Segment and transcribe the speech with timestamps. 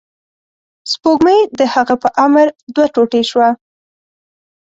[0.91, 3.49] سپوږمۍ د هغه په امر دوه ټوټې شوه.